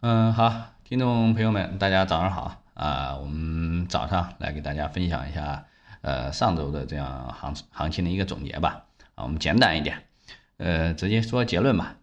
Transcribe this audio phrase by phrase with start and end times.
[0.00, 3.16] 嗯，好，听众朋友们，大家早上好啊！
[3.16, 5.64] 我们早上来给大家分享一下，
[6.02, 8.84] 呃，上周的这样行行情的一个总结吧。
[9.16, 10.04] 啊，我们简短一点，
[10.58, 11.96] 呃，直接说结论吧。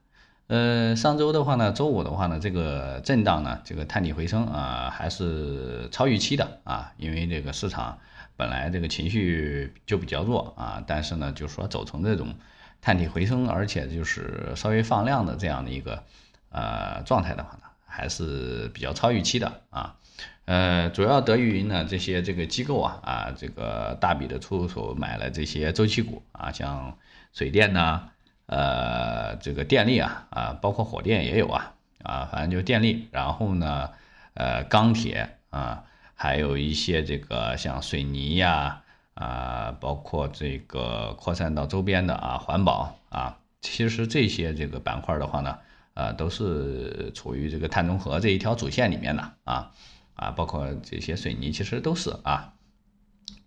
[0.48, 7.98] 呃，上周的话呢，周五的话呢，这个震荡呢，这个探底回升啊，还是超预期的啊，因为这个市场
[8.36, 12.36] 本来这个情绪就比较弱啊，但是呢，就说走成这种
[12.82, 16.04] 探底回升，而且就是稍微放量的这样的一个
[16.50, 17.60] 呃状态的话呢。
[17.96, 19.96] 还是比较超预期的啊，
[20.44, 26.98] 呃，主要得益于呢这些这个机构啊啊，这个大笔的出手买了这些周期股啊，像
[27.32, 28.10] 水电呐，
[28.48, 33.92] 呃，这个电力啊啊，包括火电也有啊啊，反正就电力，然后呢，
[34.34, 38.82] 呃，钢铁啊，还有一些这个像水泥呀
[39.14, 45.60] 啊，包括这个扩散到周边的啊，环保啊，其实这些这个板块的话呢。
[45.96, 49.72] 啊，都是处于这个碳中和这一条主线里面的啊
[50.16, 52.54] 啊，包括这些水泥，其实都是啊，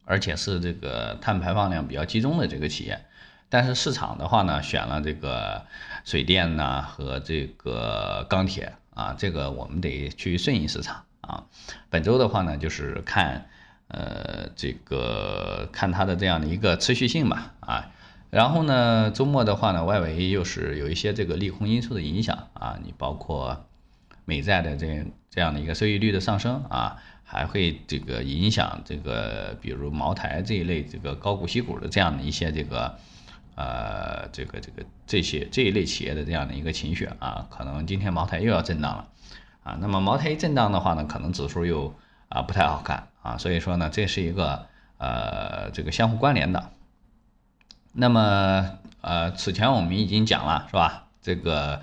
[0.06, 3.04] 而且是这个碳排放量比较集中的这个企业。
[3.50, 5.66] 但是市场的话呢，选了这个
[6.04, 11.44] 水电呢和这个钢铁啊，这个我们得去顺应市场啊。
[11.90, 13.46] 本周的话呢，就是看
[13.88, 17.90] 呃这个看它的这样的一个持续性吧啊。
[18.30, 23.64] 然后呢，周末的话呢，外围又是有一些这个利空因素的影响啊，你包括
[24.26, 32.98] 美债的这这样的一个收益率的上升啊，还会这个影响这个比如茅台这一类这个高股息股的这样的一些这个
[33.54, 39.08] 呃这个这个这些这一类企业的这样的一个情绪啊，可能今天茅台又要震荡了
[39.62, 41.94] 啊，那么茅台一震荡的话呢，可能指数又
[42.28, 44.66] 啊不太好看啊，所以说呢，这是一个
[44.98, 46.72] 呃这个相互关联的。
[48.00, 51.06] 那么，呃，此前我们已经讲了，是吧？
[51.20, 51.82] 这个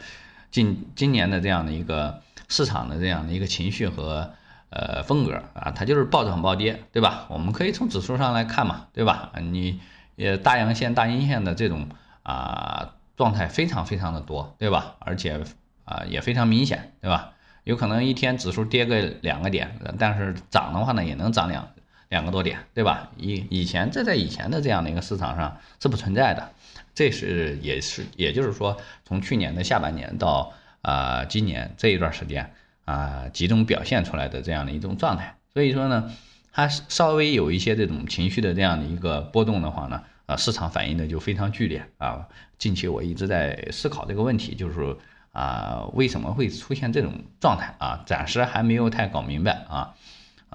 [0.50, 4.32] 今今年的这样的一个市场的这样的一个情绪和
[4.70, 7.26] 呃风格啊，它就是暴涨暴跌，对吧？
[7.28, 9.34] 我们可以从指数上来看嘛，对吧？
[9.42, 9.82] 你
[10.16, 11.90] 呃大阳线、大阴线的这种
[12.24, 14.96] 啊状态非常非常的多，对吧？
[15.00, 15.44] 而且
[15.84, 17.34] 啊也非常明显，对吧？
[17.66, 21.68] 有可能一天指数跌个两个点，但是涨的话呢，也能涨两。
[22.10, 23.12] 两个多点，对吧？
[23.18, 26.52] 以以前这在以前的这样的一个市场上是不存在的，
[26.94, 32.54] 这是也是也就是说，从去年的下半年到啊今年这一段时间
[32.86, 35.36] 啊集中表现出来的这样的一种状态。
[35.54, 36.12] 所以说呢，
[36.52, 42.28] 它稍微有一些这种情绪的这样的一个波动的话呢，啊市场反应的就非常剧烈啊。
[42.58, 44.96] 近期我一直在思考这个问题，就是
[45.32, 48.04] 啊为什么会出现这种状态啊？
[48.06, 49.96] 暂时还没有太搞明白啊。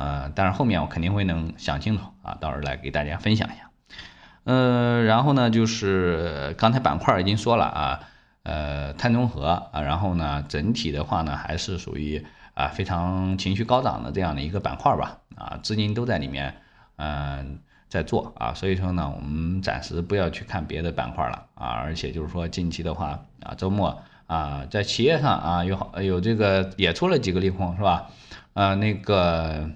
[0.00, 3.70] 呃，但是后面我肯定会能想清楚啊，到时候来给大家分享一下。
[4.44, 8.00] 呃，然后呢，就是刚才板块已经说了啊，
[8.44, 12.24] 呃，碳中和啊，然后呢，整体的话呢，还是属于
[12.54, 16.54] 啊非常情绪高涨的这样的一个板块吧，啊，资金都在里面，
[16.96, 17.58] 嗯，
[17.90, 28.08] 在做啊，所以说呢，我们暂时不要去看别的板块了啊，而且就是说近期的话啊，周末啊，在企业上啊有好有这个也出了几个利空是吧？
[28.54, 29.68] 啊，那个。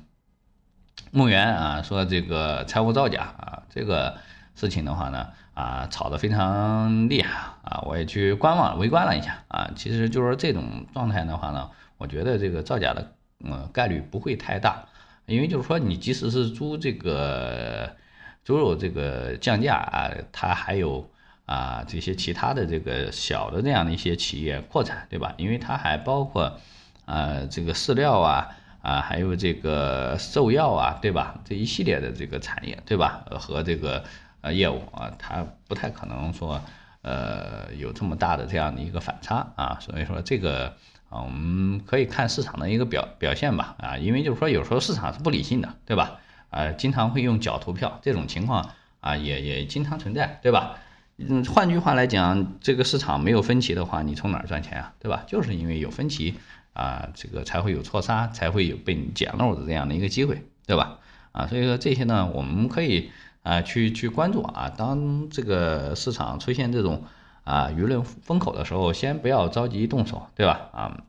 [1.15, 4.17] 墓园啊，说这个财务造假啊，这个
[4.57, 13.13] 事情的话呢，啊，炒得非常厉害啊，我也去观望围观了一下啊，其实就是这种状态的话呢，我觉得这个造假的
[13.45, 14.85] 嗯概率不会太大，
[15.27, 17.95] 因为就是说你即使是猪这个
[18.43, 21.09] 猪肉这个降价啊，它还有
[21.47, 25.33] 啊这些其他的这个小的这样的一些企业扩产，对吧？
[25.37, 26.59] 因为它还包括
[27.05, 28.49] 啊这个饲料啊。
[28.85, 31.41] 啊，还有这个兽药啊，对吧？
[31.43, 33.25] 这一系列的这个产业，对吧？
[33.41, 34.05] 和这个
[34.43, 36.61] 呃业务啊，它不太可能说
[37.01, 40.77] 呃有这么大的这样的一个反差啊，所以说这个
[41.09, 46.19] 啊，我们可以看市场的一个表表现吧啊，因为就是说有时候市场是不理性的，对吧？
[46.51, 48.69] 啊，经常会用脚投票这种情况
[49.01, 50.77] 啊，也也经常存在，对吧？
[51.17, 54.93] 嗯，换句话来讲，这个市场没有分歧的话，你从哪儿赚钱啊？
[54.99, 55.25] 对吧？
[55.27, 56.35] 就是因为有分歧。
[56.75, 60.99] 啊，这个才会有错杀，才会有被你捡漏的这样的一个机会，对吧？
[61.31, 63.11] 啊，所以说这些呢，我们可以
[63.43, 64.69] 啊去去关注啊。
[64.77, 67.05] 当这个市场出现这种
[67.45, 70.69] 啊舆论风口的时候，先不要着急动手，对吧？
[70.73, 71.01] 啊，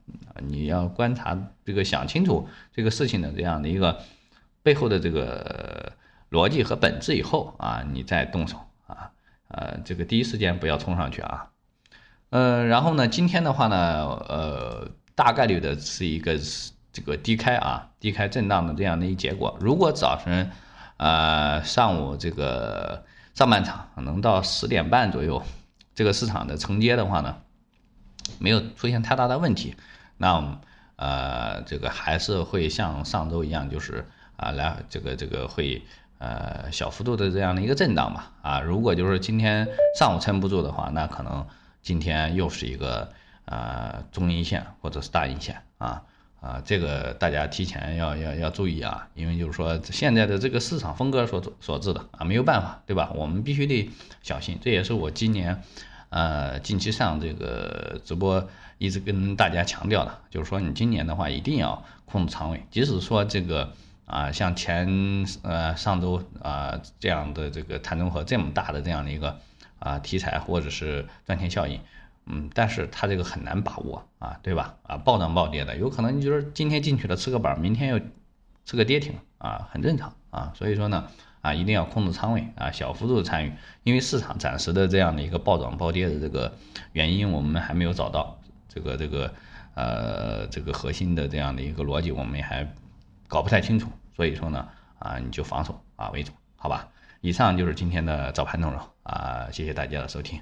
[0.48, 1.36] 你要观察
[1.66, 4.00] 这个想清楚这个事情的这样的一个
[4.62, 5.94] 背后的这个
[6.30, 9.10] 逻辑和本质以后啊，你再动手啊。
[9.48, 11.50] 呃，这个第一时间不要冲上去啊。
[12.30, 14.92] 呃，然后呢，今天的话呢，呃。
[15.16, 16.38] 大概率的是一个
[16.92, 19.58] 这个低开啊，低开震荡的这样的一结果。
[19.60, 20.52] 如果早晨，
[20.98, 23.04] 呃，上午这个
[23.34, 25.42] 上半场能到十点半左右，
[25.94, 27.38] 这个市场的承接的话呢，
[28.40, 29.76] 没有出现太大的问题，
[30.18, 30.60] 那
[30.98, 34.06] 呃，这个还是会像上周一样，就是
[34.38, 35.82] 啊，来这个这个会
[36.20, 38.32] 呃小幅度的这样的一个震荡吧。
[38.42, 39.68] 啊，如果就是今天
[40.00, 41.46] 上午撑不住的话，那可能
[41.82, 43.12] 今天又是一个
[43.46, 46.04] 呃中阴线或者是大阴线啊
[46.42, 53.12] 啊，这个大家提前要要要注意啊，因为就是说现在的这个市场风格所所致的啊，没有办法，对吧？
[53.16, 53.90] 我们必须得
[54.22, 55.62] 小心，这也是我今年。
[56.10, 58.48] 呃，近期上这个直播
[58.78, 63.74] 一直跟大家强调的，就是说你今年的话一定要控制仓位，即使说这个
[64.06, 69.40] 啊，像前呃上周啊这样的这个碳中和这么大的这样的一个
[69.80, 71.82] 啊题材或者是赚钱效应，
[72.25, 74.75] 嗯，但是它这个很难把握啊，对吧？
[74.83, 78.00] 啊，暴涨暴跌的，有可能你就是今天进去了吃个板，明天又
[78.66, 81.07] 吃个跌停啊，很正常啊，所以说呢。
[81.45, 86.51] 啊，一定要控制仓位啊，小幅度的参与，因为市场暂时的这样的一个暴涨暴跌的这个
[86.94, 88.36] 原因，我们还没有找到
[88.68, 89.31] 这个这个
[89.75, 92.68] 呃这个核心的这样的一个逻辑，我们还
[93.27, 94.68] 搞不太清楚，所以说呢
[94.98, 96.88] 啊，你就防守啊为主，好吧？
[97.22, 100.42] 以上就是今天的早盘内容啊，谢谢大家的收听。